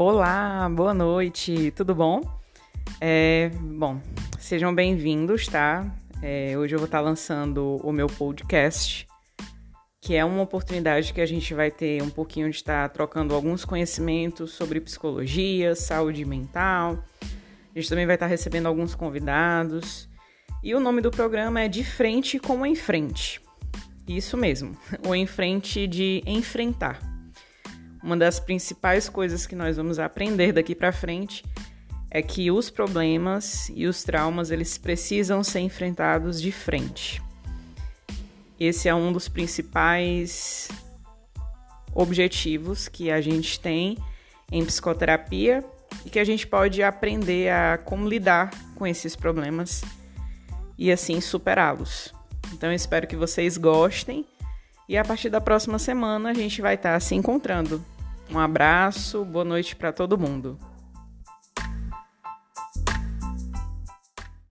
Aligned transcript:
Olá, 0.00 0.68
boa 0.68 0.94
noite, 0.94 1.72
tudo 1.72 1.92
bom? 1.92 2.22
É, 3.00 3.50
bom, 3.60 4.00
sejam 4.38 4.72
bem-vindos, 4.72 5.48
tá? 5.48 5.92
É, 6.22 6.56
hoje 6.56 6.72
eu 6.72 6.78
vou 6.78 6.86
estar 6.86 7.00
lançando 7.00 7.80
o 7.82 7.90
meu 7.90 8.06
podcast, 8.06 9.08
que 10.00 10.14
é 10.14 10.24
uma 10.24 10.40
oportunidade 10.40 11.12
que 11.12 11.20
a 11.20 11.26
gente 11.26 11.52
vai 11.52 11.72
ter 11.72 12.00
um 12.00 12.10
pouquinho 12.10 12.48
de 12.48 12.54
estar 12.54 12.88
trocando 12.90 13.34
alguns 13.34 13.64
conhecimentos 13.64 14.52
sobre 14.52 14.80
psicologia, 14.80 15.74
saúde 15.74 16.24
mental. 16.24 17.02
A 17.74 17.80
gente 17.80 17.88
também 17.88 18.06
vai 18.06 18.14
estar 18.14 18.28
recebendo 18.28 18.66
alguns 18.66 18.94
convidados. 18.94 20.08
E 20.62 20.76
o 20.76 20.80
nome 20.80 21.00
do 21.00 21.10
programa 21.10 21.62
é 21.62 21.66
De 21.66 21.82
Frente 21.82 22.38
com 22.38 22.64
Em 22.64 22.76
Frente. 22.76 23.40
Isso 24.06 24.36
mesmo, 24.36 24.76
o 25.04 25.12
em 25.12 25.26
frente 25.26 25.88
de 25.88 26.22
enfrentar. 26.24 27.17
Uma 28.08 28.16
das 28.16 28.40
principais 28.40 29.06
coisas 29.06 29.46
que 29.46 29.54
nós 29.54 29.76
vamos 29.76 29.98
aprender 29.98 30.50
daqui 30.50 30.74
para 30.74 30.90
frente 30.90 31.44
é 32.10 32.22
que 32.22 32.50
os 32.50 32.70
problemas 32.70 33.70
e 33.74 33.86
os 33.86 34.02
traumas 34.02 34.50
eles 34.50 34.78
precisam 34.78 35.44
ser 35.44 35.60
enfrentados 35.60 36.40
de 36.40 36.50
frente. 36.50 37.22
Esse 38.58 38.88
é 38.88 38.94
um 38.94 39.12
dos 39.12 39.28
principais 39.28 40.68
objetivos 41.94 42.88
que 42.88 43.10
a 43.10 43.20
gente 43.20 43.60
tem 43.60 43.98
em 44.50 44.64
psicoterapia 44.64 45.62
e 46.06 46.08
que 46.08 46.18
a 46.18 46.24
gente 46.24 46.46
pode 46.46 46.82
aprender 46.82 47.50
a 47.50 47.76
como 47.76 48.08
lidar 48.08 48.48
com 48.74 48.86
esses 48.86 49.14
problemas 49.14 49.82
e 50.78 50.90
assim 50.90 51.20
superá-los. 51.20 52.14
Então 52.54 52.72
espero 52.72 53.06
que 53.06 53.16
vocês 53.16 53.58
gostem 53.58 54.24
e 54.88 54.96
a 54.96 55.04
partir 55.04 55.28
da 55.28 55.42
próxima 55.42 55.78
semana 55.78 56.30
a 56.30 56.34
gente 56.34 56.62
vai 56.62 56.74
estar 56.74 56.98
se 57.02 57.14
encontrando. 57.14 57.84
Um 58.30 58.38
abraço, 58.38 59.24
boa 59.24 59.44
noite 59.44 59.74
para 59.74 59.90
todo 59.90 60.18
mundo. 60.18 60.58